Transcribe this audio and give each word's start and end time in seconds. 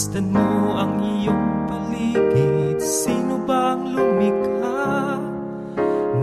Masdan 0.00 0.32
mo 0.32 0.80
ang 0.80 0.96
iyong 1.04 1.68
paligid. 1.68 2.80
Sino 2.80 3.36
bang 3.44 3.84
lumikha 3.84 5.20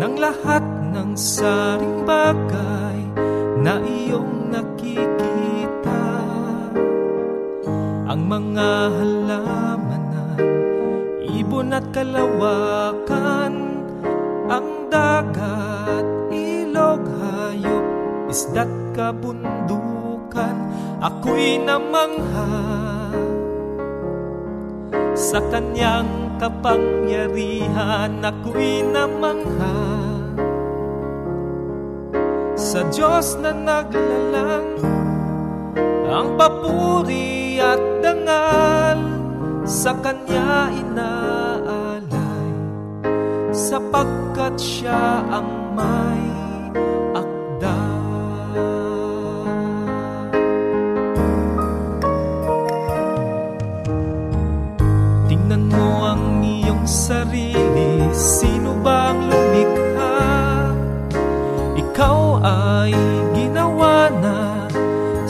Ng 0.01 0.17
lahat 0.17 0.65
ng 0.97 1.13
saring 1.13 2.01
bagay 2.01 3.05
Na 3.61 3.77
iyong 3.77 4.49
nakikita? 4.49 6.09
Ang 8.09 8.21
mga 8.25 8.69
halamanan 8.97 10.41
Ibon 11.37 11.77
at 11.77 11.85
kalawakan 11.93 13.53
Ang 14.49 14.89
dagat, 14.89 16.33
ilog, 16.33 17.05
hayop 17.05 17.85
Isda't 18.25 18.73
kabundukan. 18.97 20.55
Ako'y 20.97 21.61
namangha 21.61 22.96
sa 25.27 25.43
kanyang 25.51 26.39
kapangyarihan 26.39 28.23
ako'y 28.23 28.87
namangha. 28.87 30.07
Sa 32.57 32.81
Diyos 32.89 33.37
na 33.37 33.53
naglalang 33.53 34.81
Ang 36.09 36.33
papuri 36.33 37.61
at 37.61 37.77
dangal 38.01 38.99
Sa 39.61 39.93
Kanya 39.93 40.73
inaalay 40.73 42.51
Sapagkat 43.53 44.57
Siya 44.57 45.21
ang 45.29 45.77
may 45.77 46.36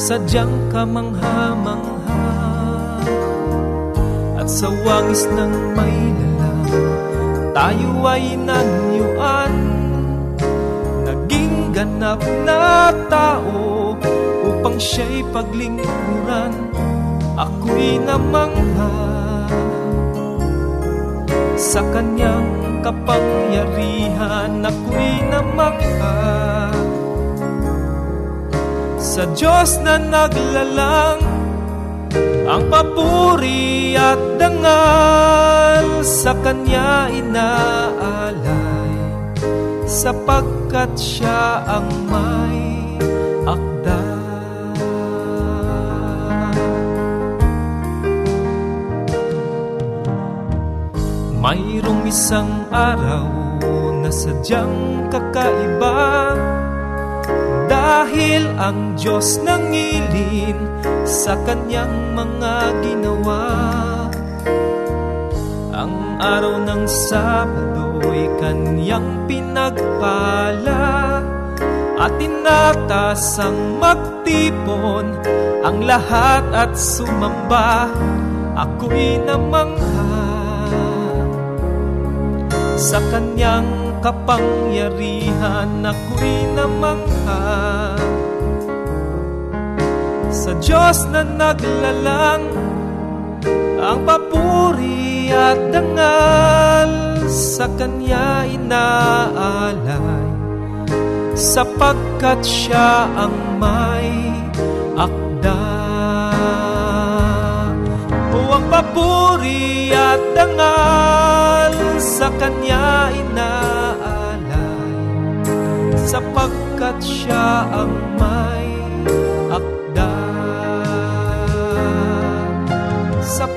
Sadyang 0.08 0.72
kamangha-mangha 0.72 2.32
At 4.40 4.48
sa 4.48 4.72
wangis 4.72 5.28
ng 5.28 5.76
may 5.76 6.00
lalang 6.16 6.64
Tayo 7.52 7.92
ay 8.08 8.40
nanyuan. 8.40 9.54
Naging 11.04 11.76
ganap 11.76 12.24
na 12.48 12.96
tao 13.12 14.00
Upang 14.48 14.80
siya'y 14.80 15.28
paglingkuran. 15.36 16.56
Ako'y 17.36 18.00
namangha. 18.00 18.96
Sa 21.60 21.84
kanyang 21.84 22.80
kapangyarihan 22.80 24.64
ako'y 24.64 25.20
namangha 25.28 26.47
Sa 29.18 29.26
Diyos 29.34 29.82
na 29.82 29.98
naglalang 29.98 31.18
Ang 32.46 32.70
papuri 32.70 33.98
at 33.98 34.22
dangal 34.38 36.06
Sa 36.06 36.38
Kanya 36.38 37.10
inaalay 37.10 38.94
Sapagkat 39.90 40.94
Siya 40.94 41.66
ang 41.66 41.90
may 42.06 42.62
akda. 43.42 44.04
Mayroong 51.42 52.06
isang 52.06 52.70
araw 52.70 53.26
na 53.98 54.14
sadyang 54.14 55.10
kakaiba 55.10 56.06
Dahil 57.88 58.52
ang 58.60 59.00
Diyos 59.00 59.40
nangilin 59.48 60.60
sa 61.08 61.40
kanyang 61.48 62.20
mga 62.20 62.84
ginawa. 62.84 63.48
Ang 65.72 66.20
araw 66.20 66.68
ng 66.68 66.84
Sabado 66.84 67.88
apoy 68.08 68.30
kanyang 68.42 69.26
pinagpala 69.28 71.22
at 71.98 72.12
tinatasang 72.22 73.82
magtipon 73.82 75.18
ang 75.66 75.82
lahat 75.82 76.46
at 76.54 76.72
sumamba. 76.78 77.90
Ako'y 78.58 79.22
namangha. 79.22 80.18
Sa 82.78 83.02
kanyang 83.14 83.98
kapangyarihan 84.02 85.82
ako'y 85.86 86.38
namangha 86.58 87.77
sa 90.48 90.56
Diyos 90.64 91.12
na 91.12 91.28
naglalang 91.28 92.48
ang 93.84 94.00
papuri 94.08 95.28
at 95.28 95.60
dangal 95.76 96.88
sa 97.28 97.68
Kanya 97.76 98.48
inaalay 98.48 100.32
sapagkat 101.36 102.40
Siya 102.48 103.12
ang 103.12 103.60
may 103.60 104.08
akda. 104.96 105.68
O 108.32 108.40
ang 108.48 108.72
papuri 108.72 109.92
at 109.92 110.24
dangal 110.32 111.76
sa 112.00 112.32
Kanya 112.40 113.12
inaalay 113.12 114.96
sapagkat 116.08 117.04
Siya 117.04 117.68
ang 117.68 117.92
may 118.16 118.67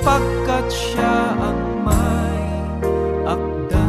sapagkat 0.01 0.67
siya 0.73 1.17
ang 1.37 1.61
may 1.85 2.41
akda. 3.29 3.89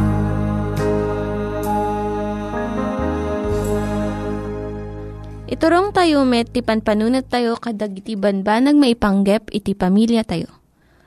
Iturong 5.48 5.96
tayo 5.96 6.28
met, 6.28 6.52
ti 6.52 6.60
panpanunat 6.60 7.32
tayo 7.32 7.56
kadag 7.56 7.96
iti 7.96 8.12
banbanag 8.20 8.76
maipanggep 8.76 9.48
iti 9.56 9.72
pamilya 9.72 10.20
tayo. 10.28 10.52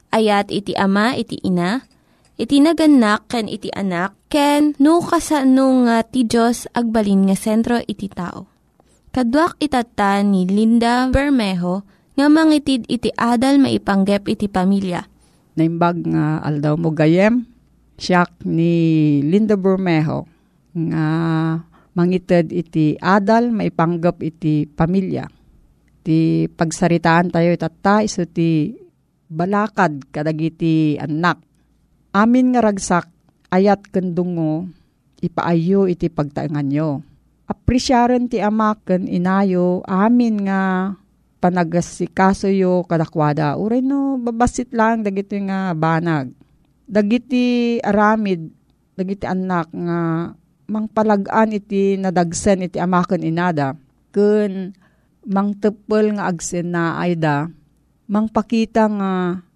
Ayat 0.10 0.50
iti 0.50 0.74
ama, 0.74 1.14
iti 1.14 1.38
ina, 1.46 1.86
iti 2.42 2.58
naganak, 2.58 3.30
ken 3.30 3.46
iti 3.46 3.70
anak, 3.70 4.18
ken 4.34 4.74
no, 4.82 5.06
kasano 5.06 5.86
nga 5.86 6.02
ti 6.02 6.26
Diyos 6.26 6.66
agbalin 6.74 7.30
nga 7.30 7.38
sentro 7.38 7.78
iti 7.78 8.10
tao. 8.10 8.50
Kaduak 9.14 9.62
itata 9.62 10.26
ni 10.26 10.50
Linda 10.50 11.14
Bermejo, 11.14 11.86
nga 12.16 12.26
mangitid 12.32 12.88
iti 12.88 13.12
adal 13.16 13.60
maipanggep 13.60 14.26
iti 14.32 14.48
pamilya. 14.48 15.04
Naimbag 15.56 16.04
nga 16.08 16.40
aldaw 16.44 16.76
mo 16.80 16.92
gayem, 16.92 17.44
siyak 17.96 18.44
ni 18.44 19.20
Linda 19.24 19.56
Bermejo 19.56 20.28
nga 20.76 21.08
mangited 21.96 22.52
iti 22.52 23.00
adal 23.00 23.52
maipanggep 23.52 24.20
iti 24.24 24.68
pamilya. 24.68 25.28
Ti 26.06 26.48
pagsaritaan 26.52 27.32
tayo 27.32 27.50
itata 27.56 28.04
iso 28.04 28.28
ti 28.28 28.76
balakad 29.32 30.12
kadagiti 30.12 31.00
anak. 31.00 31.40
Amin 32.16 32.56
nga 32.56 32.64
ragsak 32.64 33.08
ayat 33.52 33.92
kendungo 33.92 34.68
ipaayo 35.24 35.88
iti 35.90 36.12
pagtaengan 36.12 36.68
nyo. 36.68 37.02
Apresyaren 37.46 38.30
ti 38.30 38.42
amak 38.42 38.86
ken 38.86 39.06
inayo 39.10 39.82
amin 39.86 40.46
nga 40.46 40.62
panagasikaso 41.40 42.50
yo 42.50 42.84
kadakwada. 42.88 43.56
Uray 43.60 43.84
no, 43.84 44.18
babasit 44.18 44.72
lang 44.72 45.06
dagiti 45.06 45.40
nga 45.46 45.74
banag. 45.76 46.32
Dagiti 46.86 47.78
aramid, 47.82 48.50
dagiti 48.94 49.26
anak 49.26 49.70
nga 49.74 50.32
mangpalagaan 50.66 51.54
iti 51.54 51.98
nadagsen 51.98 52.66
iti 52.66 52.78
amaken 52.82 53.26
inada. 53.26 53.78
Kun 54.14 54.74
mangtepel 55.26 56.16
nga 56.16 56.30
agsen 56.30 56.72
na 56.72 57.02
ayda, 57.02 57.50
mangpakita 58.06 58.86
nga 58.86 59.12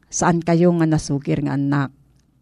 saan 0.09 0.41
kayo 0.41 0.73
nga 0.77 0.89
nasukir 0.89 1.39
nga 1.45 1.53
anak. 1.53 1.93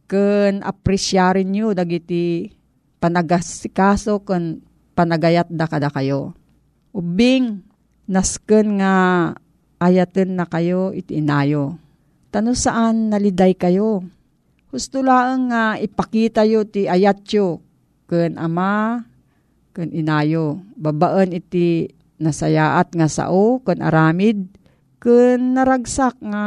Kun 0.08 0.64
appresyarin 0.64 1.52
nyo 1.52 1.76
dagiti 1.76 2.56
panagasikaso 3.04 4.24
kun 4.24 4.64
panagayat 4.96 5.52
da 5.52 5.68
kada 5.68 5.92
kayo. 5.92 6.34
Ubing 6.96 7.67
nasken 8.08 8.80
nga 8.80 8.94
ayaten 9.78 10.40
na 10.40 10.48
kayo 10.48 10.96
iti 10.96 11.20
inayo. 11.20 11.78
Tano 12.32 12.56
saan 12.58 13.12
naliday 13.12 13.54
kayo? 13.54 14.04
Husto 14.72 15.00
lang 15.00 15.52
nga 15.52 15.80
ipakita 15.80 16.44
yo 16.44 16.68
ti 16.68 16.92
ayatyo 16.92 17.64
ken 18.08 18.36
ama 18.36 19.04
ken 19.72 19.92
inayo. 19.96 20.60
Babaan 20.76 21.32
iti 21.32 21.88
nasayaat 22.20 22.96
nga 22.96 23.08
sao 23.08 23.62
ken 23.64 23.80
aramid 23.80 24.50
ken 24.98 25.56
naragsak 25.56 26.18
nga 26.20 26.44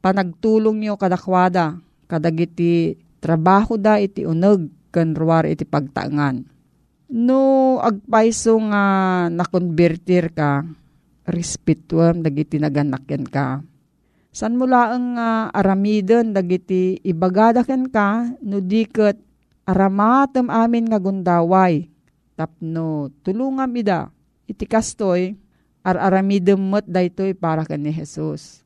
panagtulong 0.00 0.80
nyo 0.80 0.96
kadakwada 0.96 1.76
kadagiti 2.08 2.96
trabaho 3.20 3.76
da 3.76 4.00
iti 4.00 4.24
uneg 4.24 4.72
ken 4.90 5.12
ruwar 5.12 5.44
iti 5.46 5.68
pagtaangan 5.68 6.42
No, 7.10 7.82
agpaiso 7.82 8.54
nga 8.70 8.84
nakonvertir 9.26 10.30
ka, 10.30 10.62
respetuam 11.26 12.22
dagiti 12.22 12.62
naganakyan 12.62 13.26
ka. 13.26 13.66
San 14.30 14.54
mula 14.54 14.94
ang 14.94 15.18
uh, 15.18 15.50
aramidon 15.50 16.30
dagiti 16.30 17.02
ibagadaken 17.02 17.90
ka, 17.90 18.30
no 18.46 18.62
diket 18.62 19.18
aramatem 19.66 20.54
amin 20.54 20.86
nga 20.86 21.02
gundaway. 21.02 21.90
Tapno 22.38 23.10
tulungam 23.26 23.74
ida, 23.74 24.06
iti 24.46 24.62
kastoy, 24.62 25.34
ar 25.82 25.98
aramidem 25.98 26.62
met 26.62 26.86
daytoy 26.86 27.34
para 27.34 27.66
ka 27.66 27.74
ni 27.74 27.90
Jesus. 27.90 28.62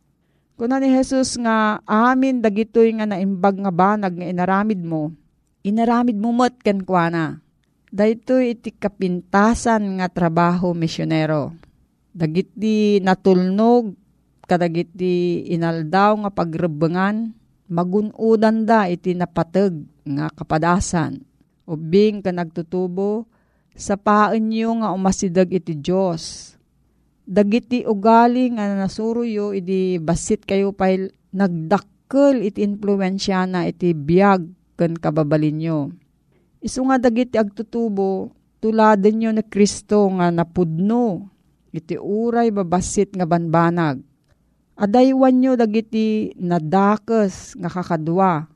Kuna 0.60 0.76
ni 0.76 0.92
Jesus 0.92 1.40
nga 1.40 1.80
amin 1.88 2.44
dagitoy 2.44 2.92
nga 2.92 3.08
naimbag 3.08 3.56
nga 3.56 3.72
banag 3.72 4.20
nga 4.20 4.28
inaramid 4.28 4.84
mo, 4.84 5.16
inaramid 5.64 6.20
mo 6.20 6.28
met 6.36 6.60
ken 6.60 6.84
kuana 6.84 7.40
Dahito 7.94 8.42
iti 8.42 8.74
kapintasan 8.74 10.02
nga 10.02 10.10
trabaho 10.10 10.74
misyonero. 10.74 11.54
Dagiti 12.10 12.98
natulnog, 12.98 13.94
kadagiti 14.50 15.46
inaldaw 15.54 16.26
nga 16.26 16.30
pagrebengan, 16.34 17.30
magunudan 17.70 18.66
da 18.66 18.90
iti 18.90 19.14
napateg 19.14 19.86
nga 20.10 20.26
kapadasan. 20.26 21.22
Ubing 21.70 22.18
ka 22.18 22.34
nagtutubo, 22.34 23.30
sa 23.78 23.94
paan 23.94 24.50
nyo 24.50 24.82
nga 24.82 24.90
umasidag 24.90 25.54
iti 25.54 25.78
Diyos. 25.78 26.50
Dagiti 27.22 27.86
ugali 27.86 28.58
nga 28.58 28.74
nasuruyo, 28.74 29.54
iti 29.54 30.02
basit 30.02 30.42
kayo 30.42 30.74
pa 30.74 30.90
nagdakkel 31.30 32.42
iti 32.42 32.58
influensya 32.66 33.46
na 33.46 33.70
iti 33.70 33.94
biyag 33.94 34.50
ken 34.74 34.98
kababalin 34.98 35.62
nyo 35.62 35.94
Isu 36.64 36.80
nga 36.88 36.96
dagiti 36.96 37.36
agtutubo, 37.36 38.32
tuladen 38.64 39.20
nyo 39.20 39.30
na 39.36 39.44
Kristo 39.44 40.08
nga 40.16 40.32
napudno, 40.32 41.28
iti 41.68 42.00
uray 42.00 42.48
babasit 42.48 43.12
nga 43.12 43.28
banbanag. 43.28 44.00
Adaywan 44.72 45.44
nyo 45.44 45.52
dagiti 45.60 46.32
nadakes 46.40 47.52
nga 47.60 47.68
kakadwa, 47.68 48.48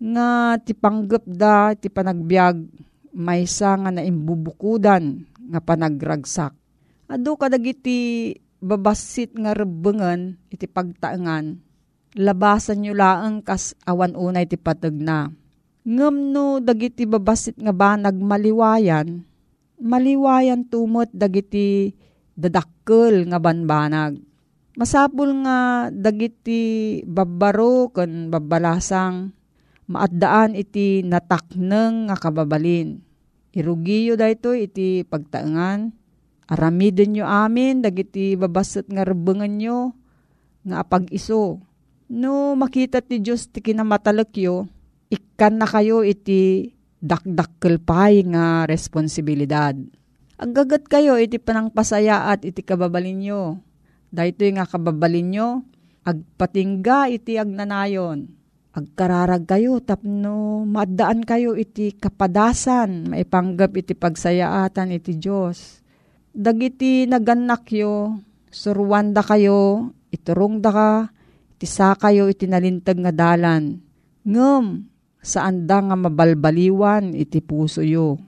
nga 0.00 0.56
ti 0.56 0.72
panggap 0.72 1.28
da 1.28 1.76
ti 1.76 1.92
panagbiag 1.92 2.64
maysa 3.12 3.76
nga 3.76 3.92
naimbubukudan 3.92 5.28
nga 5.52 5.60
panagragsak. 5.60 6.56
Ado 7.12 7.36
kadagiti 7.36 8.32
babasit 8.64 9.36
nga 9.36 9.52
rebengan 9.52 10.40
iti 10.48 10.64
pagtaengan, 10.64 11.60
labasan 12.16 12.80
nyo 12.80 12.96
laeng 12.96 13.44
kas 13.44 13.76
awan 13.84 14.16
unay 14.16 14.48
ti 14.48 14.56
pateg 14.56 14.96
na 14.96 15.28
Ngem 15.90 16.30
no 16.30 16.62
dagiti 16.62 17.02
babasit 17.02 17.58
nga 17.58 17.74
ba 17.74 17.98
nagmaliwayan, 17.98 19.26
maliwayan 19.82 20.62
tumot 20.62 21.10
dagiti 21.10 21.90
dadakkel 22.38 23.26
nga 23.26 23.42
banbanag. 23.42 24.22
Masapul 24.78 25.42
nga 25.42 25.90
dagiti 25.90 27.02
babbaro 27.02 27.90
ken 27.90 28.30
babbalasang 28.30 29.34
maaddaan 29.90 30.54
iti 30.54 31.02
natakneng 31.02 32.06
nga 32.06 32.14
kababalin. 32.14 33.02
Irugiyo 33.50 34.14
dayto 34.14 34.54
iti 34.54 35.02
pagtaengan. 35.02 35.90
Aramiden 36.46 37.18
nyo 37.18 37.26
amin 37.26 37.82
dagiti 37.82 38.38
babasit 38.38 38.86
nga 38.86 39.02
rebengan 39.02 39.58
nyo 39.58 39.90
nga 40.62 40.86
apag-iso. 40.86 41.58
No 42.06 42.54
makita 42.54 43.02
ti 43.02 43.18
Diyos 43.18 43.50
ti 43.50 43.58
kinamatalakyo, 43.58 44.70
ikan 45.10 45.58
na 45.58 45.66
kayo 45.66 46.06
iti 46.06 46.70
dakdakkel 47.02 47.82
pay 47.82 48.22
nga 48.30 48.64
responsibilidad. 48.64 49.74
Agagat 50.40 50.88
kayo 50.88 51.20
iti 51.20 51.36
panangpasaya 51.36 52.32
at 52.32 52.46
iti 52.46 52.64
kababalin 52.64 53.18
nyo. 53.20 53.42
Dahito 54.08 54.42
nga 54.56 54.64
kababalin 54.64 55.28
nyo, 55.30 55.48
agpatingga 56.06 57.12
iti 57.12 57.36
agnanayon. 57.36 58.40
agkararag 58.70 59.50
kayo 59.50 59.82
tapno 59.82 60.62
maddaan 60.62 61.26
kayo 61.26 61.58
iti 61.58 61.90
kapadasan 61.90 63.10
maipanggap 63.10 63.74
iti 63.74 63.98
pagsayaatan 63.98 64.94
iti 64.94 65.18
Diyos. 65.18 65.82
Dagiti 66.30 67.10
naganak 67.10 67.66
yo, 67.74 68.22
surwanda 68.54 69.18
kayo, 69.26 69.90
iturong 70.14 70.62
da 70.62 70.70
ka, 70.70 70.92
iti 71.58 71.66
sa 71.66 71.98
kayo 71.98 72.30
iti 72.30 72.46
nalintag 72.46 73.02
nga 73.02 73.10
dalan. 73.10 73.82
Ngem, 74.22 74.86
saan 75.20 75.68
da 75.68 75.84
nga 75.84 75.96
mabalbaliwan 75.96 77.12
iti 77.16 77.44
puso 77.44 77.80
yo. 77.84 78.20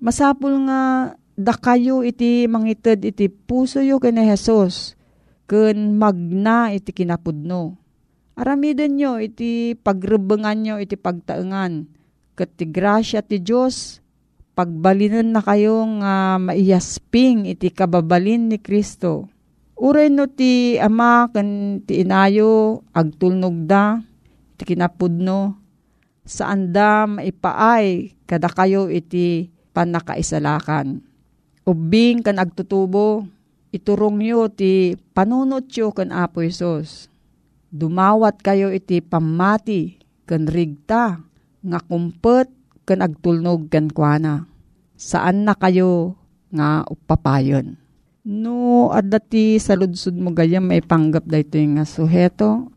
Masapul 0.00 0.68
nga 0.68 1.12
da 1.34 1.54
kayo 1.56 2.04
iti 2.04 2.46
mangited 2.46 3.04
iti 3.04 3.26
puso 3.32 3.80
yo 3.80 4.00
kani 4.00 4.28
Jesus, 4.28 4.94
ken 5.50 5.96
magna 5.98 6.70
iti 6.70 6.92
kinapudno 6.92 7.84
Aramiden 8.34 8.98
nyo 8.98 9.22
iti 9.22 9.78
pagrebengan 9.78 10.58
nyo 10.58 10.74
iti 10.82 10.98
pagtaengan. 10.98 11.86
Kat 12.34 12.50
ti 12.58 12.66
grasya 12.66 13.22
ti 13.22 13.38
Diyos, 13.38 14.02
pagbalinan 14.58 15.30
na 15.30 15.38
kayo 15.38 15.86
nga 16.02 16.42
maiyasping 16.42 17.46
iti 17.46 17.70
kababalin 17.70 18.50
ni 18.50 18.58
Kristo. 18.58 19.30
Uray 19.78 20.10
no 20.10 20.26
ti 20.26 20.74
ama 20.82 21.30
kan 21.30 21.78
ti 21.86 22.02
inayo 22.02 22.82
agtulnog 22.90 23.70
da, 23.70 24.02
iti 24.58 24.74
kinapudno, 24.74 25.54
saan 26.24 26.72
da 26.72 27.06
maipaay 27.06 28.16
kada 28.24 28.48
kayo 28.48 28.88
iti 28.88 29.52
panakaisalakan. 29.76 31.04
Ubing 31.64 32.20
kan 32.20 32.36
agtutubo, 32.36 33.24
iturong 33.72 34.20
yo 34.20 34.48
ti 34.52 35.00
panunot 35.16 35.68
yo 35.72 35.92
kan 35.96 36.12
Apo 36.12 36.44
Isos 36.44 37.08
dumawat 37.74 38.38
kayo 38.38 38.70
iti 38.70 39.02
pamati 39.02 39.98
ken 40.30 40.46
rigta 40.46 41.18
nga 41.66 41.78
kumpet 41.82 42.46
ken 42.86 43.02
agtulnog 43.02 43.66
ken 43.66 43.90
kuana. 43.90 44.46
Saan 44.94 45.42
na 45.42 45.58
kayo 45.58 46.14
nga 46.54 46.86
upapayon? 46.86 47.74
No, 48.24 48.88
adda 48.94 49.18
ti 49.20 49.58
saludsud 49.58 50.16
mo 50.16 50.30
gayam 50.32 50.70
may 50.70 50.80
panggap 50.80 51.26
da 51.26 51.42
ito 51.42 51.58
nga 51.58 51.84
suheto. 51.84 52.70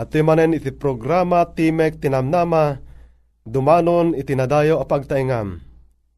at 0.00 0.16
manen 0.24 0.56
iti 0.56 0.72
programa 0.72 1.44
Timek 1.44 2.00
Tinamnama, 2.00 2.80
dumanon 3.44 4.16
iti 4.16 4.32
nadayo 4.32 4.80
a 4.80 4.88
pagtaingam, 4.88 5.60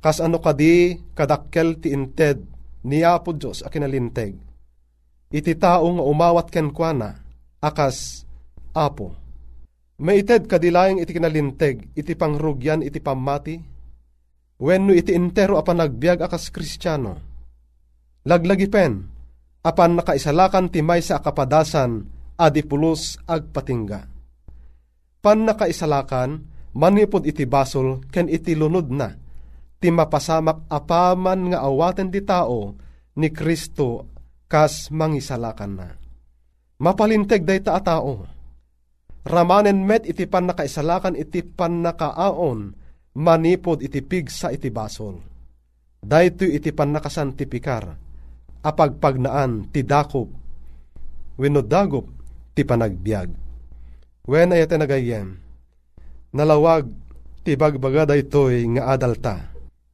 Kas 0.00 0.18
ano 0.20 0.40
kadi 0.40 0.96
kadakkel 1.12 1.76
ti 1.76 1.92
inted 1.92 2.40
ni 2.88 3.04
Apo 3.04 3.36
Diyos 3.36 3.60
a 3.60 3.68
kinalinteg. 3.68 4.36
Iti 5.30 5.52
tao 5.54 5.86
nga 5.94 6.04
umawat 6.04 6.48
ken 6.48 6.72
kuana 6.72 7.20
akas 7.60 8.24
Apo 8.72 9.20
Maited 10.00 10.48
kadilayang 10.48 10.96
iti 10.96 11.12
kinalinteg, 11.12 11.92
iti 11.92 12.16
pangrugyan, 12.16 12.80
iti 12.80 13.04
pamati. 13.04 13.60
Wenno 14.56 14.96
iti 14.96 15.12
intero 15.12 15.60
apan 15.60 15.84
nagbiag 15.84 16.24
akas 16.24 16.48
kristyano. 16.48 17.20
Laglagi 18.24 18.64
pen, 18.72 19.04
apan 19.60 20.00
nakaisalakan 20.00 20.72
ti 20.72 20.80
may 20.80 21.04
sa 21.04 21.20
akapadasan 21.20 22.08
adipulos 22.40 23.20
agpatingga. 23.28 24.08
Pan 25.20 25.44
nakaisalakan, 25.44 26.48
manipod 26.72 27.28
iti 27.28 27.44
basol 27.44 28.00
ken 28.08 28.32
iti 28.32 28.56
lunod 28.56 28.88
na, 28.88 29.19
ti 29.80 29.88
mapasamak 29.88 30.68
apaman 30.68 31.50
nga 31.50 31.64
awaten 31.64 32.12
ti 32.12 32.20
tao 32.20 32.76
ni 33.16 33.32
Kristo 33.32 34.06
kas 34.46 34.92
mangisalakan 34.92 35.72
na. 35.72 35.88
Mapalinteg 36.80 37.48
day 37.48 37.64
ta 37.64 37.80
tao. 37.80 38.24
Ramanen 39.20 39.84
met 39.84 40.08
iti 40.08 40.24
pan 40.24 40.48
nakaisalakan 40.48 41.12
iti 41.12 41.44
pan 41.44 41.84
nakaaon, 41.84 42.72
manipod 43.20 43.84
iti 43.84 44.00
pigsa 44.00 44.48
iti 44.48 44.72
basol. 44.72 45.20
Dayto 46.00 46.48
iti 46.48 46.72
pan 46.72 46.96
nakasantipikar, 46.96 47.84
apagpagnaan 48.64 49.68
ti 49.68 49.84
dakop, 49.84 50.32
wenno 51.36 51.60
dagop 51.60 52.08
ti 52.56 52.64
panagbiag. 52.64 53.28
Wen 54.24 54.56
ay 54.56 54.64
nagayem, 54.64 55.36
nalawag 56.32 56.88
ti 57.44 57.60
bagbaga 57.60 58.08
daytoy 58.08 58.64
nga 58.72 58.96
adalta. 58.96 59.49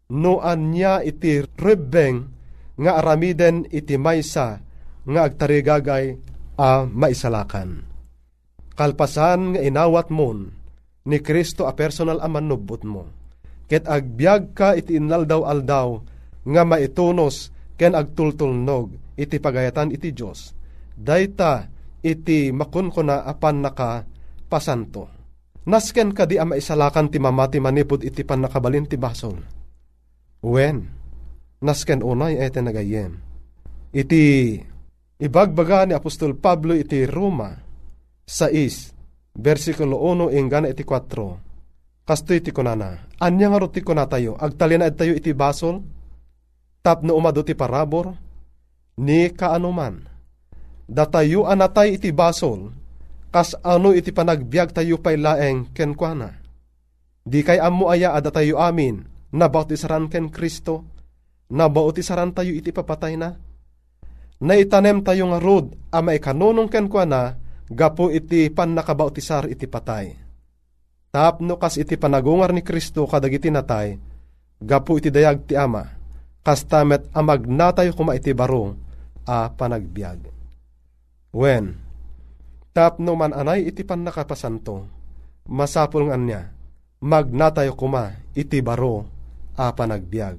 No 0.07 0.39
anya 0.39 1.03
iti 1.03 1.43
rebeng 1.59 2.31
nga 2.79 3.03
aramiden 3.03 3.67
iti 3.75 3.99
maysa 3.99 4.63
nga 5.07 5.21
agtarigagay 5.27 6.15
a 6.55 6.87
maisalakan. 6.87 7.83
Kalpasan 8.77 9.57
nga 9.57 9.61
inawat 9.65 10.13
mon 10.15 10.53
ni 11.07 11.19
Kristo 11.23 11.67
a 11.67 11.73
personal 11.75 12.23
a 12.23 12.29
manubot 12.31 12.83
mo. 12.87 13.11
Ket 13.67 13.89
agbyag 13.91 14.55
ka 14.55 14.79
iti 14.79 14.95
inlaldaw-aldaw 14.95 15.89
nga 16.47 16.63
maitunos 16.63 17.51
ken 17.75 17.99
agtultulnog 17.99 19.19
iti 19.19 19.43
pagayatan 19.43 19.91
iti 19.91 20.15
Dios. 20.15 20.55
Dayta 20.95 21.67
iti 21.99 22.55
makun 22.55 22.95
ko 22.95 23.03
na 23.03 23.27
apan 23.27 23.59
naka 23.65 24.07
pasanto. 24.47 25.11
Nasken 25.67 26.15
ka 26.15 26.31
di 26.31 26.39
a 26.39 26.47
maisalakan 26.47 27.11
ti 27.11 27.19
mamati 27.19 27.59
manipod 27.59 28.07
iti 28.07 28.23
pan 28.23 28.47
nakabalin 28.47 28.87
ti 28.87 28.95
basol. 28.95 29.35
Wen, 30.45 30.89
nasken 31.65 32.05
unay 32.05 32.37
ete 32.37 32.61
nagayem. 32.61 33.17
Iti 33.97 34.57
ibagbaga 35.17 35.89
ni 35.89 35.97
Apostol 35.97 36.37
Pablo 36.37 36.77
iti 36.77 37.09
Roma 37.09 37.57
6, 38.29 39.39
versikulo 39.39 40.03
1 40.03 40.37
ingana 40.37 40.69
iti 40.69 40.85
4. 40.85 42.07
Kasto 42.07 42.31
iti 42.37 42.55
kunana, 42.55 43.03
anya 43.19 43.51
nga 43.51 43.67
ti 43.67 43.83
kunatayo, 43.83 44.39
agtalina 44.39 44.87
tayo 44.95 45.19
iti 45.19 45.35
basol, 45.35 45.83
tapno 46.79 47.19
umado 47.19 47.43
ti 47.43 47.51
parabor, 47.59 48.15
ni 48.95 49.27
kaanuman. 49.35 50.07
Datayo 50.87 51.51
anatay 51.51 51.99
iti 51.99 52.15
basol, 52.15 52.71
kas 53.35 53.59
ano 53.67 53.91
iti 53.91 54.15
panagbiag 54.15 54.71
tayo 54.71 55.03
pay 55.03 55.19
laeng 55.19 55.75
kenkwana. 55.75 56.39
Di 57.27 57.43
kay 57.43 57.59
amo 57.59 57.91
aya 57.91 58.15
ada 58.15 58.31
tayo 58.31 58.63
amin, 58.63 59.03
na 59.37 59.53
bautisaran 59.53 60.09
ken 60.09 60.33
Kristo, 60.33 60.89
na 61.53 61.69
bautisaran 61.69 62.33
tayo 62.33 62.57
iti 62.57 62.73
papatay 62.73 63.21
na. 63.21 63.37
Na 64.41 64.57
itanem 64.57 65.05
tayo 65.05 65.29
nga 65.29 65.41
rod, 65.41 65.77
ama 65.93 66.17
ikanunong 66.17 66.73
kenkwana, 66.73 67.37
gapo 67.69 68.09
iti 68.09 68.49
pan 68.49 68.73
nakabautisar 68.73 69.53
iti 69.53 69.69
patay. 69.69 70.17
Tapno 71.13 71.61
kas 71.61 71.77
iti 71.77 72.01
panagungar 72.01 72.53
ni 72.57 72.65
Kristo 72.65 73.05
kadagiti 73.05 73.53
natay, 73.53 73.97
gapo 74.61 74.97
iti 74.97 75.13
dayag 75.13 75.45
ti 75.45 75.57
ama, 75.57 75.85
kas 76.41 76.65
tamet 76.65 77.09
amag 77.13 77.45
natayo 77.45 77.93
kuma 77.93 78.17
iti 78.17 78.33
baro, 78.33 78.77
a 79.29 79.53
panagbiag. 79.53 80.33
When, 81.37 81.77
tapno 82.73 83.13
man 83.17 83.37
anay 83.37 83.69
iti 83.69 83.85
pan 83.85 84.05
nakapasanto, 84.05 84.85
masapul 85.49 86.09
nga 86.09 86.17
niya, 86.21 86.43
magnatayo 87.01 87.73
kuma 87.73 88.13
iti 88.37 88.61
baro 88.61 89.16
a 89.57 89.73
panagbiag. 89.73 90.37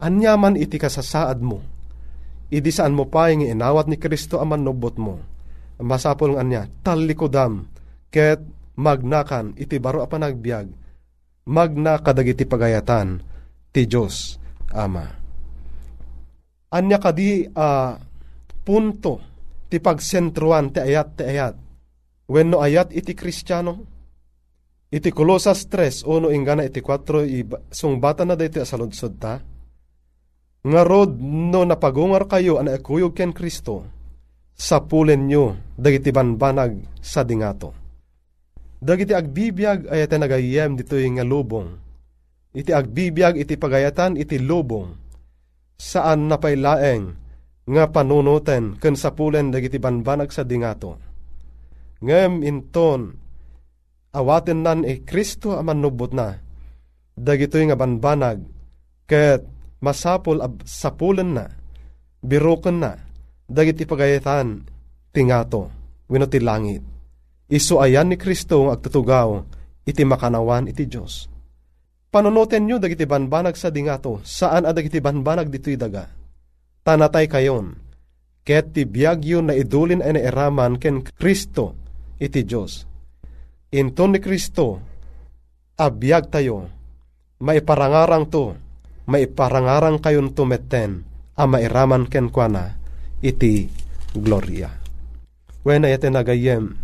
Anya 0.00 0.36
man 0.36 0.60
iti 0.60 0.76
kasasaad 0.76 1.40
mo, 1.40 1.64
idi 2.52 2.68
saan 2.68 2.92
mo 2.92 3.08
pa 3.08 3.32
nga 3.32 3.48
inawat 3.48 3.88
ni 3.88 3.96
Kristo 3.96 4.38
aman 4.38 4.60
nubot 4.60 4.94
mo, 5.00 5.18
masapul 5.80 6.36
nga 6.36 6.44
niya, 6.44 6.68
talikodam, 6.84 7.64
ket 8.12 8.44
magnakan 8.76 9.56
iti 9.56 9.80
baro 9.80 10.04
a 10.04 10.08
panagbiag, 10.08 10.68
magna 11.48 11.96
kadagiti 12.04 12.44
pagayatan 12.44 13.24
ti 13.72 13.88
Diyos 13.88 14.36
Ama. 14.76 15.06
Anya 16.74 16.98
kadi 16.98 17.46
a 17.54 17.62
uh, 17.62 17.90
punto 18.66 19.22
ti 19.70 19.78
pagsentruan 19.78 20.74
ti 20.74 20.82
ayat 20.82 21.08
ti 21.14 21.22
ayat. 21.22 21.54
Wenno 22.26 22.58
ayat 22.58 22.90
iti 22.90 23.14
kristyano. 23.14 23.95
Iti 24.86 25.10
Kolosas 25.10 25.66
3, 25.66 26.06
uno 26.06 26.30
ingana 26.30 26.62
iti 26.62 26.78
4, 26.78 27.74
sung 27.74 27.98
bata 27.98 28.22
na 28.22 28.38
dito 28.38 28.62
asaludsod 28.62 29.18
ta. 29.18 29.42
Nga 30.62 30.82
rod 30.86 31.18
no 31.22 31.66
napagungar 31.66 32.30
kayo 32.30 32.62
ana 32.62 32.78
akuyog 32.78 33.14
ken 33.14 33.34
Kristo, 33.34 33.86
sapulen 34.54 35.26
nyo 35.26 35.74
dagiti 35.74 36.14
banbanag 36.14 36.86
sa 37.02 37.26
dingato. 37.26 37.74
Dagiti 38.78 39.10
agbibiyag 39.10 39.90
ay 39.90 40.06
iti 40.06 40.16
nagayem 40.18 40.78
dito 40.78 40.94
nga 40.94 41.24
lubong. 41.26 41.68
Iti 42.54 42.70
agbibiyag 42.70 43.42
iti 43.42 43.58
pagayatan 43.58 44.14
iti 44.14 44.38
lubong. 44.38 44.94
Saan 45.76 46.30
napailaeng 46.30 47.04
nga 47.66 47.84
panunuten 47.90 48.78
ken 48.78 48.94
sapulen 48.94 49.50
dagiti 49.50 49.82
banbanag 49.82 50.30
sa 50.30 50.46
dingato. 50.46 50.94
Ngem 52.06 52.46
inton 52.46 53.25
awaten 54.16 54.64
nan 54.64 54.80
e 54.82 55.04
Kristo 55.04 55.52
aman 55.60 55.84
nubot 55.84 56.16
na 56.16 56.40
dagitoy 57.12 57.68
nga 57.68 57.76
banbanag 57.76 58.40
ket 59.04 59.44
masapol 59.84 60.40
ab 60.40 60.64
sapulen 60.64 61.36
na 61.36 61.46
biroken 62.24 62.80
na 62.80 62.96
dagiti 63.44 63.84
pagayatan 63.84 64.64
tingato 65.12 65.70
wenno 66.08 66.26
ti 66.26 66.40
langit. 66.40 66.82
Isu 67.46 67.78
ayan 67.78 68.10
ni 68.10 68.16
Kristo 68.18 68.66
ang 68.66 68.74
agtutugaw 68.74 69.38
iti 69.86 70.02
makanawan 70.02 70.66
iti 70.66 70.88
Dios. 70.90 71.30
Panunutin 72.10 72.66
nyo 72.66 72.82
dagiti 72.82 73.06
banbanag 73.06 73.54
sa 73.54 73.70
dingato 73.70 74.24
saan 74.26 74.66
a 74.66 74.74
dagiti 74.74 74.98
banbanag 74.98 75.46
dito'y 75.46 75.78
daga 75.78 76.10
tanatay 76.86 77.26
kayon, 77.26 77.74
ket 78.46 78.70
ti 78.70 78.86
biyagyo 78.86 79.42
na 79.42 79.58
idulin 79.58 80.06
ay 80.06 80.14
nairaman 80.14 80.78
ken 80.78 81.02
Kristo 81.02 81.74
iti 82.22 82.46
Diyos. 82.46 82.86
Inton 83.74 84.14
ni 84.14 84.22
Kristo, 84.22 84.78
abiyag 85.74 86.30
tayo, 86.30 86.70
maiparangarang 87.42 88.30
to, 88.30 88.54
maiparangarang 89.10 89.98
kayon 89.98 90.30
tumeten, 90.30 91.02
a 91.34 91.44
mairaman 91.50 92.06
ken 92.06 92.30
kwa 92.30 92.46
iti 93.20 93.66
gloria. 94.14 94.70
Wena 95.66 95.90
iti 95.90 96.06
nagayem, 96.06 96.78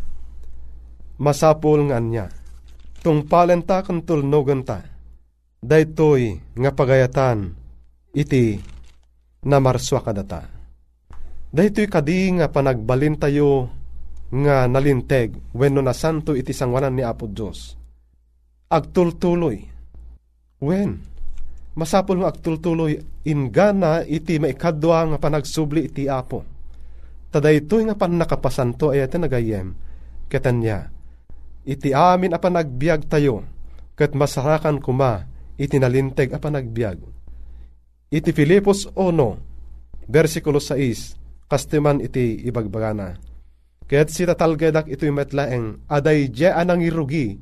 masapul 1.22 1.86
nga 1.86 2.02
niya, 2.02 2.26
tungpalen 3.06 3.62
ta 3.62 3.86
kang 3.86 4.02
tulnogan 4.02 4.66
ta, 4.66 4.82
daytoy 5.62 6.42
nga 6.58 6.70
pagayatan, 6.74 7.54
iti 8.10 8.58
na 9.46 9.62
marswa 9.62 10.02
kadata. 10.02 10.50
Dahito'y 11.52 11.84
kadi 11.84 12.32
nga 12.40 12.48
panagbalin 12.48 13.20
tayo 13.20 13.68
nga 14.32 14.64
nalinteg 14.64 15.36
wenno 15.52 15.84
na 15.84 15.92
santo 15.92 16.32
iti 16.32 16.56
sangwanan 16.56 16.96
ni 16.96 17.04
Apo 17.04 17.28
Diyos. 17.28 17.76
Agtultuloy. 18.72 19.60
Wen, 20.64 20.96
masapol 21.76 22.24
nga 22.24 22.32
agtultuloy 22.32 22.96
ingana 23.28 24.00
iti 24.08 24.40
maikadwa 24.40 25.12
nga 25.12 25.18
panagsubli 25.20 25.92
iti 25.92 26.08
Apo. 26.08 26.48
Tadaytoy 27.28 27.88
nga 27.88 27.96
pan 27.96 28.16
nakapasanto 28.16 28.92
ay 28.92 29.04
iti 29.04 29.16
nagayem. 29.20 29.76
Ketanya, 30.32 30.88
iti 31.68 31.92
amin 31.92 32.32
a 32.32 32.40
panagbiag 32.40 33.04
tayo, 33.04 33.44
ket 33.92 34.16
masarakan 34.16 34.80
kuma 34.80 35.28
iti 35.60 35.76
nalinteg 35.76 36.32
a 36.32 36.40
panagbiag 36.40 37.12
Iti 38.12 38.28
Filipos 38.36 38.92
1, 38.92 39.08
versikulo 40.04 40.60
6, 40.60 41.48
kastiman 41.48 41.96
iti 42.04 42.44
ibagbagana. 42.44 43.31
Kaya't 43.92 44.08
si 44.08 44.24
tatalgedak 44.24 44.88
ito'y 44.88 45.12
metlaeng, 45.12 45.84
aday 45.84 46.32
je 46.32 46.48
anang 46.48 46.80
irugi, 46.80 47.36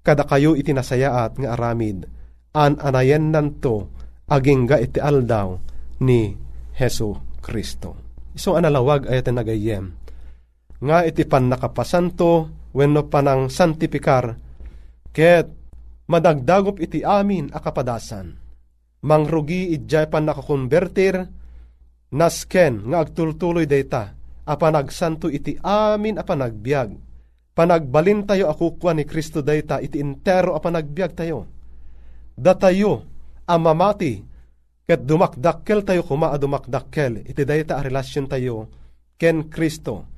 kada 0.00 0.24
kayo 0.24 0.56
iti 0.56 0.72
nasayaat 0.72 1.36
nga 1.36 1.52
aramid, 1.52 2.08
an 2.56 2.80
anayen 2.80 3.28
nanto, 3.28 3.92
aging 4.24 4.64
ga 4.64 4.80
iti 4.80 4.96
aldaw 4.96 5.60
ni 6.00 6.32
Heso 6.72 7.36
Kristo. 7.44 8.16
Isong 8.32 8.64
analawag 8.64 9.12
ay 9.12 9.20
iti 9.20 9.28
nagayem. 9.28 9.84
Nga 10.80 10.98
iti 11.04 11.28
pan 11.28 11.52
nakapasanto, 11.52 12.48
wenno 12.72 13.04
panang 13.12 13.52
santipikar, 13.52 14.40
ket 15.12 15.52
madagdagop 16.08 16.80
iti 16.80 17.04
amin 17.04 17.52
akapadasan 17.52 18.40
mangrugi 19.04 19.72
idjay 19.72 20.08
pan 20.08 20.28
nakakonvertir, 20.28 21.24
nasken 22.12 22.74
nga 22.90 22.98
agtultuloy 23.04 23.64
dayta, 23.64 24.16
apan 24.46 24.76
agsanto 24.76 25.26
iti 25.28 25.56
amin 25.60 26.20
a 26.20 26.24
panagbiag. 26.24 26.96
Panagbalin 27.50 28.24
tayo 28.24 28.48
ako 28.48 28.80
kwa 28.80 28.94
ni 28.96 29.04
Kristo 29.04 29.44
dayta 29.44 29.82
iti 29.82 30.00
intero 30.00 30.56
a 30.56 30.60
panagbiag 30.62 31.12
tayo. 31.12 31.44
Datayo 32.38 33.04
amamati 33.44 34.22
ket 34.86 35.04
dumakdakkel 35.04 35.84
tayo 35.84 36.02
kuma 36.06 36.32
dumakdakkel 36.38 37.26
iti 37.26 37.42
dayta 37.44 37.78
a 37.78 37.84
relasyon 37.84 38.26
tayo 38.30 38.70
ken 39.20 39.50
Kristo 39.52 40.08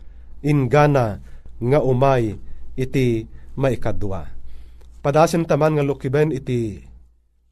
ingana 0.44 1.18
nga 1.58 1.78
umay 1.82 2.36
iti 2.78 3.26
maikadwa. 3.58 4.28
Padasim 5.02 5.42
taman 5.42 5.74
nga 5.76 5.84
lukiben 5.84 6.30
iti 6.30 6.78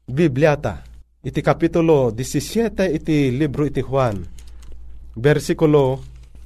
Bibliata 0.07 0.83
iti 1.21 1.39
kapitulo 1.45 2.09
17 2.09 2.89
iti 2.97 3.29
libro 3.29 3.63
iti 3.69 3.85
Juan 3.85 4.17
versikulo 5.13 6.01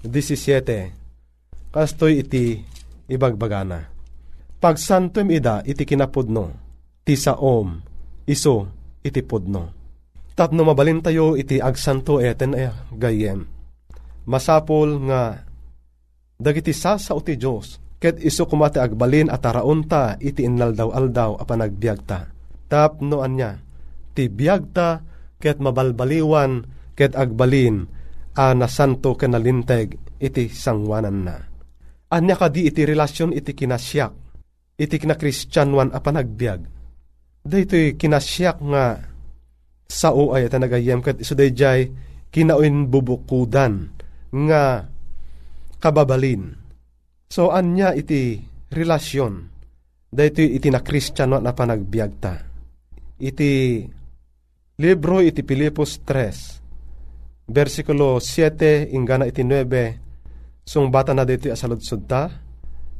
17 0.08 1.74
kastoy 1.76 2.24
iti 2.24 2.64
ibagbagana. 3.12 3.92
Pagsantom 4.62 5.28
ida 5.30 5.62
iti 5.68 5.84
kinapudno, 5.84 6.56
ti 7.04 7.14
saom, 7.20 7.78
iso 8.26 8.56
iti 9.04 9.22
pudno. 9.22 9.76
Tapno 10.34 10.64
mabalin 10.64 11.04
tayo 11.04 11.36
iti 11.36 11.60
agsanto 11.60 12.20
eten 12.20 12.56
ay 12.56 12.72
gayem. 12.96 13.46
Masapol 14.26 15.00
nga 15.06 15.44
dagiti 16.36 16.74
sasa 16.74 17.14
ti 17.22 17.38
Diyos, 17.38 17.78
ket 18.02 18.20
iso 18.20 18.50
kumate 18.50 18.82
agbalin 18.82 19.30
at 19.30 19.46
araunta 19.46 20.18
iti 20.20 20.44
inlaldaw-aldaw 20.44 21.40
a 21.40 21.44
panagbiagta. 21.46 22.20
Tapno 22.66 23.22
anya, 23.22 23.62
ti 24.18 24.28
biagta 24.28 25.06
ket 25.38 25.62
mabalbaliwan 25.62 26.66
ket 26.98 27.14
agbalin 27.14 27.95
a 28.36 28.52
nasanto 28.52 29.16
kenalinteg 29.16 29.96
iti 30.20 30.52
sangwanan 30.52 31.18
na. 31.24 31.36
Anya 32.12 32.36
kadi 32.36 32.68
iti 32.68 32.84
relasyon 32.84 33.32
iti 33.32 33.56
kinasyak, 33.56 34.14
iti 34.76 34.96
kinakristyanwan 35.00 35.96
a 35.96 36.00
panagbiag. 36.04 36.62
Daytoy 37.46 37.96
kinasyak 37.96 38.58
nga 38.60 39.00
sao 39.86 40.34
ay 40.34 40.50
tanagayem 40.50 41.00
kat 41.00 41.22
iso 41.22 41.38
dayjay 41.38 41.94
kinaoin 42.34 42.90
bubukudan 42.90 43.94
nga 44.34 44.90
kababalin. 45.80 46.58
So 47.30 47.54
anya 47.54 47.94
iti 47.96 48.42
relasyon 48.74 49.34
daytoy 50.12 50.58
iti 50.58 50.68
na 50.74 50.82
kristyanwan 50.82 51.46
a 51.48 51.54
panagbiagta. 51.54 52.34
Iti 53.22 53.84
libro 54.76 55.24
iti 55.24 55.40
Pilipos 55.46 56.04
3 56.04 56.65
versikulo 57.46 58.18
7 58.18 58.90
ingana 58.90 59.30
iti 59.30 59.46
9 59.46 60.66
sung 60.66 60.90
bata 60.90 61.14
na 61.14 61.22
dito 61.22 61.54
asaludsod 61.54 62.10
ta 62.10 62.34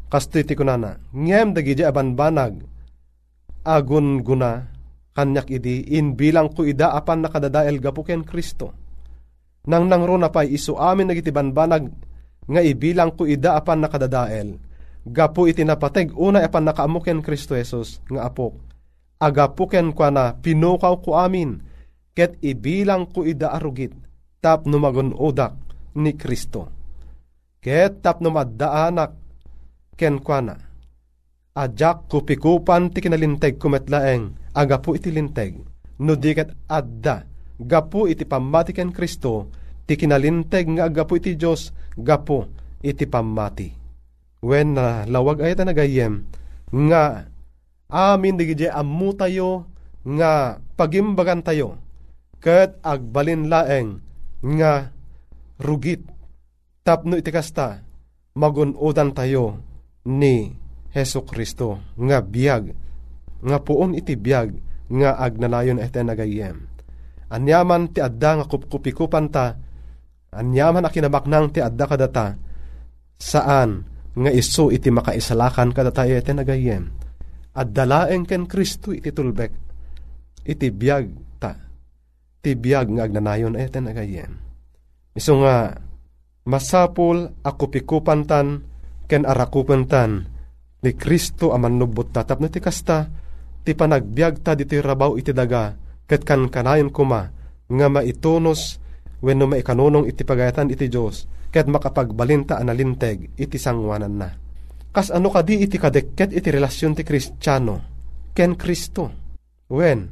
kasto 0.06 0.38
iti 0.38 0.54
kunana 0.54 1.02
ngem 1.10 1.58
dagiti 1.58 1.82
abanbanag 1.82 2.62
agun 3.66 4.22
guna 4.22 4.70
kanyak 5.18 5.50
idi 5.50 5.98
in 5.98 6.14
bilang 6.14 6.54
ko 6.54 6.62
ida 6.62 6.94
apan 6.94 7.26
nakadadael 7.26 7.80
gapu 7.80 8.04
ken 8.04 8.22
Kristo. 8.22 8.76
Nang 9.66 9.90
nangro 9.90 10.14
na 10.20 10.30
pay 10.30 10.54
isu 10.54 10.78
amin 10.78 11.10
nagiti 11.10 11.34
banbanag 11.34 11.90
nga 12.46 12.62
ibilang 12.62 13.18
ko 13.18 13.26
ida 13.26 13.58
apan 13.58 13.82
nakadadael 13.82 14.62
gapu 15.10 15.50
iti 15.50 15.66
napateg 15.66 16.14
una 16.14 16.46
apan 16.46 16.70
nakaamuken 16.70 17.26
Kristo 17.26 17.58
Jesus 17.58 17.98
nga 18.06 18.30
apok 18.30 18.54
agapuken 19.18 19.90
kwa 19.90 20.14
na 20.14 20.26
pinukaw 20.38 21.02
ko 21.02 21.18
amin 21.18 21.66
ket 22.14 22.38
ibilang 22.46 23.10
ko 23.10 23.26
ida 23.26 23.50
arugit 23.50 24.05
tap 24.46 24.70
numagon 24.70 25.10
udak 25.18 25.58
ni 25.98 26.14
Kristo. 26.14 26.70
Ket 27.58 28.06
tap 28.06 28.22
numaddaanak 28.22 29.18
ken 29.98 30.22
kwa 30.22 30.40
na. 30.46 30.54
Adyak 31.58 32.06
kupikupan 32.06 32.94
ti 32.94 33.02
kinalinteg 33.02 33.58
kumetlaeng 33.58 34.54
agapu 34.54 34.94
iti 34.94 35.10
linteg. 35.10 35.58
No 35.98 36.14
di 36.14 36.38
ket 36.38 36.54
adda 36.70 37.26
gapu 37.58 38.06
iti 38.06 38.22
pamati 38.22 38.70
ken 38.70 38.94
Kristo 38.94 39.50
ti 39.90 39.98
kinalinteg 39.98 40.78
nga 40.78 40.94
agapu 40.94 41.18
iti 41.18 41.34
Dios 41.34 41.74
gapu 41.98 42.46
iti 42.86 43.10
pamati. 43.10 43.74
When 44.46 44.78
na 44.78 45.02
uh, 45.02 45.10
lawag 45.10 45.42
ay 45.42 45.58
nagayem 45.58 46.22
nga 46.70 47.26
amin 47.90 48.38
digije 48.38 48.70
ammu 48.70 49.18
tayo 49.18 49.66
nga 50.06 50.62
pagimbagan 50.78 51.42
tayo 51.42 51.82
ket 52.38 52.78
agbalin 52.86 53.50
laeng 53.50 54.05
nga 54.46 54.94
rugit 55.58 56.06
tapno 56.86 57.18
iti 57.18 57.34
kasta 57.34 57.82
magunodan 58.38 59.10
tayo 59.16 59.58
ni 60.06 60.54
Heso 60.94 61.26
Kristo. 61.26 61.82
Nga 61.98 62.18
biyag 62.24 62.64
nga 63.42 63.58
puon 63.60 63.98
iti 63.98 64.14
biyag 64.14 64.54
nga 64.94 65.18
agnanayon 65.18 65.82
iti 65.82 66.00
nagayem. 66.00 66.58
Anyaman 67.34 67.90
ti 67.90 68.00
adda 68.00 68.40
nga 68.40 68.46
kupkupikupan 68.46 69.28
ta 69.34 69.58
anyaman 70.30 70.86
a 70.86 70.94
kinabaknang 70.94 71.50
ti 71.50 71.60
adda 71.60 71.86
kadata 71.90 72.38
saan 73.18 73.82
nga 74.16 74.32
iso 74.32 74.70
iti 74.70 74.94
makaisalakan 74.94 75.74
kadata 75.74 76.06
iti 76.06 76.32
nagayem. 76.32 76.86
At 77.56 77.74
dalaeng 77.74 78.30
ken 78.30 78.46
Kristo 78.46 78.94
iti 78.94 79.10
tulbek 79.10 79.52
iti 80.46 80.70
biyag 80.70 81.35
ti 82.46 82.54
biyag 82.54 82.94
nga 82.94 83.10
agnanayon. 83.10 83.58
Iti 83.58 83.82
nagayem 83.82 84.46
iso 85.16 85.40
nga 85.42 85.72
masapul 86.44 87.32
ako 87.42 87.72
pikupantan 87.72 88.62
ken 89.08 89.24
arakupantan 89.24 90.28
ni 90.84 90.92
Kristo 90.94 91.56
aman 91.56 91.80
nubot 91.80 92.12
ta. 92.12 92.28
Tapno 92.28 92.52
ti 92.52 92.60
kasta 92.60 93.10
ti 93.66 93.74
panagbiag 93.74 94.44
ta 94.46 94.54
diti 94.54 94.78
rabaw 94.78 95.18
iti 95.18 95.34
daga 95.34 95.74
ket 96.06 96.22
kan 96.22 96.52
kanayon 96.52 96.94
kuma 96.94 97.26
nga 97.66 97.88
maitunos 97.90 98.78
wenno 99.26 99.50
maikanunong 99.50 100.06
iti 100.06 100.22
pagayatan 100.22 100.70
iti 100.70 100.86
Dios 100.86 101.26
ket 101.50 101.66
makapagbalinta 101.66 102.60
analinteg 102.60 103.34
iti 103.40 103.58
sangwanan 103.58 104.14
na. 104.20 104.30
Kas 104.92 105.10
ano 105.10 105.32
kadi 105.32 105.66
iti 105.66 105.80
kadekket 105.80 106.36
iti 106.36 106.50
relasyon 106.52 106.94
ti 106.96 107.04
Kristiyano? 107.04 107.76
Ken 108.36 108.56
Kristo. 108.60 109.12
Wen 109.72 110.12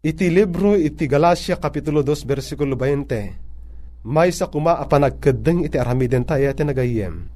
iti 0.00 0.32
libro 0.32 0.72
iti 0.72 1.04
Galacia 1.04 1.60
kapitulo 1.60 2.00
2 2.00 2.24
versikulo 2.24 2.72
20 2.72 4.08
may 4.08 4.32
sa 4.32 4.48
kuma 4.48 4.80
a 4.80 4.88
panagkedeng 4.88 5.60
iti 5.68 5.76
aramiden 5.76 6.24
tayo 6.24 6.48
iti 6.48 6.64
nagayem. 6.64 7.28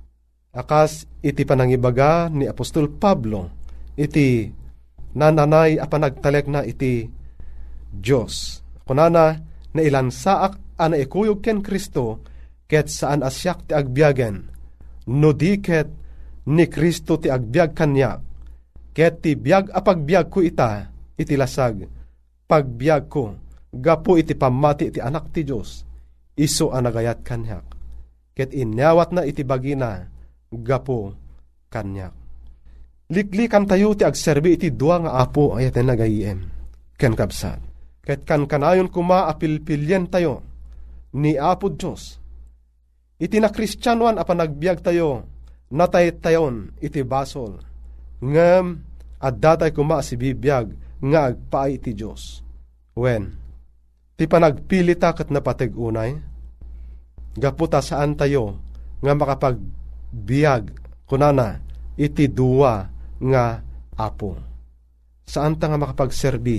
Akas 0.57 1.05
iti 1.21 1.45
panangibaga 1.45 2.33
ni 2.33 2.49
Apostol 2.49 2.89
Pablo 2.89 3.53
iti 4.01 4.49
nananay 5.13 5.77
a 5.77 5.85
panagtalek 5.85 6.49
na 6.49 6.65
iti 6.65 7.05
Diyos. 7.93 8.65
Kunana 8.89 9.37
na 9.77 9.81
ilansaak 9.85 10.81
ana 10.81 10.97
ikuyog 10.97 11.45
ken 11.45 11.61
Kristo 11.61 12.25
ket 12.65 12.89
saan 12.89 13.21
asyak 13.21 13.69
ti 13.69 13.73
agbiagen 13.77 14.49
no 15.13 15.37
di 15.37 15.61
ket 15.61 15.89
ni 16.49 16.65
Kristo 16.65 17.21
ti 17.21 17.29
agbiag 17.29 17.77
kanya 17.77 18.17
ket 18.97 19.21
ti 19.21 19.37
biag 19.37 19.69
a 19.69 19.85
pagbiag 19.85 20.33
ko 20.33 20.41
ita 20.41 20.89
iti 21.21 21.37
lasag 21.37 21.94
pagbiag 22.45 23.05
ko 23.09 23.35
gapo 23.75 24.15
iti 24.15 24.39
pamati 24.39 24.93
iti 24.93 25.01
anak 25.03 25.35
ti 25.35 25.43
Dios 25.43 25.83
iso 26.35 26.71
anagayat 26.75 27.23
kanyak. 27.23 27.65
Ket 28.35 28.51
inyawat 28.51 29.15
na 29.15 29.23
iti 29.23 29.47
bagina 29.47 30.03
gapo 30.51 31.15
kanyak. 31.71 32.15
Liklikan 33.11 33.69
tayo 33.69 33.95
ti 33.95 34.03
agserbi 34.03 34.59
iti 34.59 34.75
dua 34.75 34.99
nga 35.03 35.13
apo 35.23 35.55
ayat 35.55 35.79
na 35.83 35.95
nagayiem 35.95 36.41
ken 36.99 37.15
kabsat. 37.15 37.61
Ket 38.05 38.27
kan 38.27 38.45
kanayon 38.51 38.91
kuma 38.91 39.31
apilpilyen 39.31 40.11
tayo 40.11 40.43
ni 41.15 41.39
apo 41.39 41.71
Dios 41.71 42.19
iti 43.19 43.39
na 43.39 43.49
kristyanuan 43.49 44.19
a 44.19 44.27
panagbiag 44.27 44.83
tayo 44.83 45.25
natay 45.71 46.13
tayon 46.19 46.75
iti 46.83 47.07
basol. 47.07 47.63
Ngem 48.19 48.83
at 49.23 49.35
datay 49.39 49.71
kuma 49.71 50.03
si 50.03 50.19
bibiyag 50.19 50.84
nga 51.05 51.29
agpaay 51.29 51.77
iti 51.77 51.93
Diyos. 51.93 52.41
When, 52.97 53.37
ti 54.17 54.25
panagpili 54.25 54.97
ta 54.97 55.13
kat 55.13 55.29
napateg 55.29 55.75
unay, 55.77 56.17
gaputa 57.37 57.83
saan 57.83 58.15
tayo 58.15 58.57
nga 59.03 59.13
makapagbiag 59.13 60.65
kunana 61.05 61.61
iti 61.99 62.31
duwa 62.31 62.89
nga 63.21 63.45
apo. 63.99 64.39
Saan 65.27 65.59
ta 65.59 65.69
nga 65.69 65.79
makapagserbi 65.81 66.59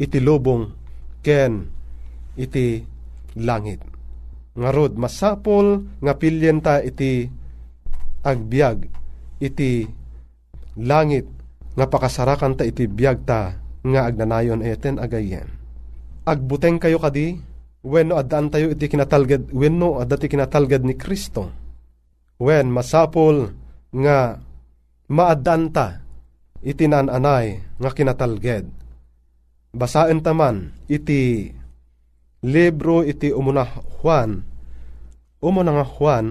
iti 0.00 0.18
lubong 0.18 0.72
ken 1.22 1.70
iti 2.34 2.82
langit. 3.38 3.80
Ngarod 4.54 4.98
masapol 4.98 5.98
nga 6.02 6.14
pilyen 6.14 6.62
ta 6.62 6.82
iti 6.82 7.26
agbiag 8.24 8.86
iti 9.42 9.84
langit 10.78 11.26
nga 11.74 11.86
pakasarakan 11.90 12.54
ta 12.58 12.64
iti 12.64 12.86
biag 12.86 13.18
ta 13.26 13.63
nga 13.84 14.00
agnanayon 14.08 14.64
eten 14.64 14.96
agayen. 14.96 15.48
Agbuteng 16.24 16.80
kayo 16.80 16.96
kadi, 16.96 17.36
wenno 17.84 18.16
addaan 18.16 18.48
tayo 18.48 18.72
iti 18.72 18.88
kinatalgad, 18.88 19.52
wenno 19.52 20.00
adda 20.00 20.16
ti 20.16 20.26
kinatalgad 20.32 20.82
ni 20.88 20.96
Kristo. 20.96 21.52
When 22.40 22.72
masapol 22.72 23.52
nga 23.92 24.40
maadanta 25.12 26.00
iti 26.64 26.88
nananay 26.88 27.76
nga 27.76 27.90
kinatalged. 27.92 28.66
Basaen 29.74 30.24
taman 30.24 30.72
iti 30.88 31.52
libro 32.46 33.04
iti 33.04 33.28
umuna 33.30 33.68
Juan, 34.00 34.40
umuna 35.44 35.70
nga 35.76 35.86
Juan, 35.86 36.26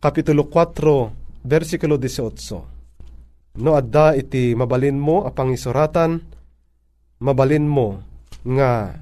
Kapitulo 0.00 0.48
4, 0.48 1.44
versikulo 1.44 2.00
18. 2.00 3.60
No 3.60 3.74
adda 3.76 4.14
iti 4.16 4.54
mabalin 4.54 4.96
mo 4.96 5.26
apang 5.28 5.52
isuratan, 5.52 6.22
mabalin 7.20 7.68
mo 7.68 8.00
nga 8.42 8.96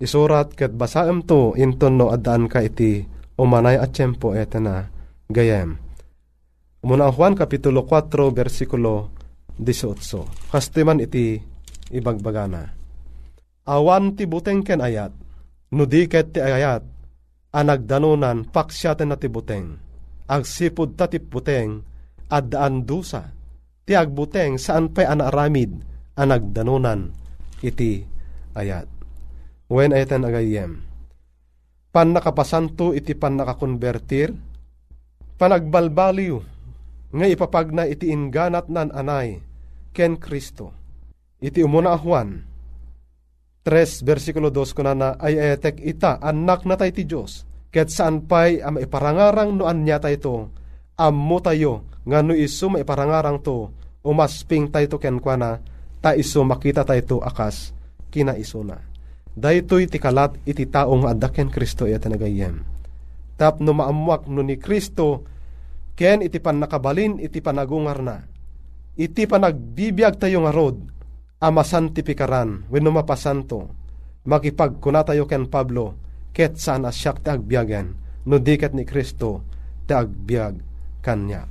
isurat 0.00 0.48
ket 0.56 0.72
basaem 0.72 1.22
to 1.22 1.52
inton 1.54 2.00
no 2.00 2.08
addaan 2.08 2.48
ka 2.48 2.64
iti 2.64 3.04
umanay 3.38 3.76
at 3.78 3.94
tiyempo 3.94 4.34
eta 4.34 4.58
na 4.58 4.88
gayem. 5.28 5.76
Muna 6.82 7.10
Juan 7.10 7.34
Kapitulo 7.34 7.84
4, 7.84 8.32
versikulo 8.32 9.12
18. 9.60 10.54
Kastiman 10.54 11.02
iti 11.02 11.36
ibagbagana. 11.90 12.64
Awan 13.68 14.16
ti 14.16 14.24
buteng 14.24 14.64
ken 14.64 14.80
ayat, 14.80 15.12
nudiket 15.74 16.32
ti 16.32 16.40
ayat, 16.40 16.80
anagdanunan 17.52 18.48
paksyaten 18.48 19.10
na 19.10 19.18
ti 19.18 19.28
buteng 19.28 19.88
agsipod 20.28 20.94
tatip 20.94 21.32
buteng, 21.32 21.82
addaan 22.28 22.84
dusa, 22.84 23.32
ti 23.88 23.96
agbuteng 23.96 24.60
saan 24.60 24.92
pa'y 24.92 25.08
anaaramid, 25.08 25.72
anagdanunan, 26.20 27.16
iti 27.62 28.04
ayat. 28.54 28.86
When 29.68 29.92
ayatan 29.92 30.24
agayem, 30.24 30.80
pan 31.92 32.16
nakapasanto 32.16 32.96
iti 32.96 33.12
pan 33.12 33.36
nakakonvertir, 33.36 34.32
panagbalbaliw, 35.36 36.36
nga 37.12 37.26
ipapagna 37.28 37.84
iti 37.84 38.08
inganat 38.08 38.72
nan 38.72 38.88
anay, 38.92 39.40
ken 39.92 40.16
Kristo. 40.16 40.72
Iti 41.38 41.62
umuna 41.62 41.94
Juan, 42.00 42.48
3 43.68 44.00
versikulo 44.00 44.48
2 44.48 44.72
ko 44.72 44.80
na 44.80 44.96
na 44.96 45.08
ay 45.20 45.36
etek 45.36 45.76
ita 45.84 46.16
anak 46.24 46.64
na 46.64 46.80
tayo 46.80 46.88
ti 46.88 47.04
Diyos 47.04 47.44
Ket 47.68 47.92
saan 47.92 48.24
pa'y 48.24 48.64
am 48.64 48.80
iparangarang 48.80 49.60
no 49.60 49.68
anya 49.68 50.00
tayo 50.00 50.48
ammo 50.96 51.36
tayo 51.44 51.84
nga 52.08 52.24
no 52.24 52.32
iso 52.32 52.72
maiparangarang 52.72 53.44
to 53.44 53.68
umasping 54.00 54.72
tayo 54.72 54.96
ken 54.96 55.20
kwa 55.20 55.36
na 55.36 55.50
ta 55.98 56.14
iso 56.14 56.44
makita 56.46 56.82
tayo 56.86 57.22
akas 57.22 57.74
kina 58.08 58.34
iso 58.38 58.62
na. 58.62 58.78
Daytoy 59.38 59.86
ti 59.86 60.02
kalat 60.02 60.34
iti 60.42 60.66
taong 60.66 61.06
adda 61.06 61.30
ken 61.30 61.50
Kristo 61.50 61.86
iti 61.86 62.08
nagayem. 62.10 62.62
Tap 63.38 63.62
no 63.62 63.70
maamuak 63.70 64.26
no 64.26 64.42
ni 64.42 64.58
Kristo 64.58 65.22
ken 65.94 66.26
iti 66.26 66.42
pan 66.42 66.58
nakabalin 66.58 67.22
iti 67.22 67.38
panagungar 67.38 68.02
na. 68.02 68.26
Iti 68.98 69.30
panagbibiyag 69.30 70.18
tayo 70.18 70.42
nga 70.42 70.50
rod 70.50 70.76
amasan 71.38 71.94
ti 71.94 72.02
pikaran 72.02 72.66
wenno 72.66 72.90
mapasanto 72.90 73.70
makipagkuna 74.26 75.06
tayo 75.06 75.30
ken 75.30 75.46
Pablo 75.46 75.94
ket 76.38 76.54
saan 76.60 76.86
asyak 76.86 77.26
ti 77.26 77.34
agbiagan, 77.34 77.98
no 78.30 78.38
dikat 78.38 78.76
ni 78.76 78.86
Kristo 78.86 79.42
ti 79.88 79.96
agbiag 79.96 80.54
kanya. 81.02 81.50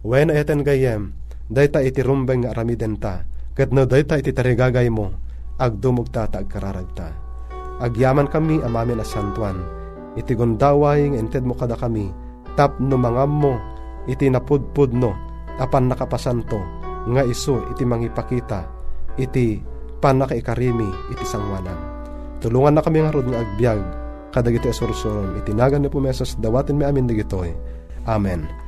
When 0.00 0.32
eten 0.32 0.64
gayem, 0.64 1.12
dayta 1.48 1.84
iti 1.84 2.00
rumbeng 2.00 2.48
aramiden 2.48 2.96
ta, 2.96 3.24
ket 3.54 3.70
no 3.70 3.86
dayta 3.86 4.18
iti 4.18 4.34
tarigagay 4.34 4.90
mo, 4.90 5.14
agdumog 5.62 6.10
ta 6.10 6.26
ta 6.26 6.42
agkararagta. 6.42 7.08
Agyaman 7.78 8.30
kami 8.30 8.58
amamin 8.62 9.02
a 9.02 9.06
santuan, 9.06 9.62
iti 10.18 10.34
gundaway 10.34 11.10
nga 11.10 11.18
inted 11.18 11.46
mo 11.46 11.54
kada 11.54 11.78
kami, 11.78 12.10
tap 12.58 12.78
no 12.82 12.98
mangam 12.98 13.30
mo, 13.30 13.54
iti 14.10 14.26
napudpud 14.26 14.94
no, 14.94 15.14
apan 15.58 15.90
nakapasanto, 15.90 16.58
nga 17.10 17.22
iso 17.22 17.62
iti 17.74 17.86
mangipakita, 17.86 18.66
iti 19.18 19.62
panakaikarimi 20.02 21.14
iti 21.14 21.24
sangwanan. 21.24 21.78
Tulungan 22.42 22.76
na 22.76 22.82
kami 22.84 23.00
nga 23.00 23.14
rod 23.14 23.26
nga 23.30 23.40
agbyag, 23.40 23.80
kadagiti 24.34 24.68
asursuron. 24.68 25.38
Itinagan 25.40 25.80
ni 25.80 25.88
po 25.88 26.02
mesos 26.02 26.36
dawatin 26.36 26.76
mi 26.76 26.84
amin 26.84 27.08
digitoy. 27.08 27.54
Amen. 28.04 28.63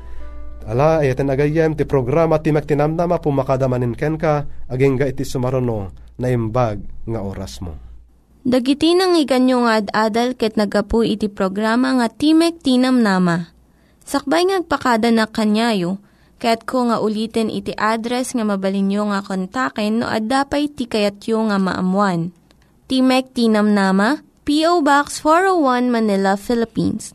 Ala, 0.66 0.98
ayaten 0.98 1.30
agayem 1.30 1.78
ti 1.78 1.86
programa 1.86 2.42
ti 2.42 2.50
magtinamnama 2.50 3.22
pumakadamanin 3.22 3.94
ken 3.94 4.18
ka, 4.18 4.50
aging 4.66 4.98
iti 4.98 5.22
sumarono 5.22 5.94
na 6.18 6.26
imbag 6.26 6.82
nga 7.06 7.22
oras 7.22 7.62
mo. 7.62 7.78
Dagiti 8.42 8.94
nang 8.98 9.14
iganyo 9.14 9.62
nga 9.62 9.78
ad-adal 9.78 10.34
ket 10.34 10.58
nagapu 10.58 11.06
iti 11.06 11.30
programa 11.30 11.94
nga 11.98 12.10
Timek 12.10 12.62
Tinam 12.62 12.98
Nama. 12.98 13.46
Sakbay 14.06 14.46
ngagpakada 14.50 15.10
na 15.10 15.30
kanyayo, 15.30 16.02
ket 16.42 16.66
ko 16.66 16.90
nga 16.90 16.98
ulitin 16.98 17.50
iti 17.50 17.74
address 17.74 18.34
nga 18.34 18.42
mabalinyo 18.46 19.10
nga 19.10 19.22
kontaken 19.22 20.02
no 20.02 20.06
ad-dapay 20.10 20.66
tikayatyo 20.70 21.46
nga 21.46 21.58
maamuan. 21.62 22.34
Timek 22.86 23.34
Tinam 23.34 23.70
Nama, 23.70 24.22
P.O. 24.46 24.82
Box 24.82 25.22
401 25.22 25.90
Manila, 25.90 26.38
Philippines. 26.38 27.14